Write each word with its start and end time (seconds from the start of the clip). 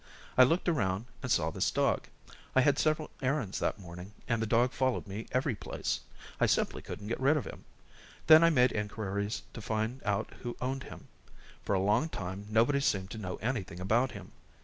I 0.35 0.41
looked 0.43 0.67
around, 0.67 1.05
and 1.21 1.31
saw 1.31 1.51
this 1.51 1.69
dog. 1.69 2.07
I 2.55 2.61
had 2.61 2.79
several 2.79 3.11
errands 3.21 3.59
that 3.59 3.77
morning 3.77 4.13
and 4.27 4.41
the 4.41 4.47
dog 4.47 4.71
followed 4.71 5.05
me 5.05 5.27
every 5.31 5.53
place. 5.53 5.99
I 6.39 6.47
simply 6.47 6.81
couldn't 6.81 7.05
get 7.07 7.19
rid 7.19 7.37
of 7.37 7.45
him. 7.45 7.65
Then 8.25 8.43
I 8.43 8.49
made 8.49 8.71
inquiries 8.71 9.43
to 9.53 9.61
find 9.61 10.01
out 10.03 10.33
who 10.41 10.57
owned 10.59 10.85
him. 10.85 11.07
For 11.61 11.75
a 11.75 11.79
long 11.79 12.09
time 12.09 12.47
nobody 12.49 12.79
seemed 12.79 13.11
to 13.11 13.19
know 13.19 13.35
anything 13.43 13.79
about 13.79 14.13
him. 14.13 14.31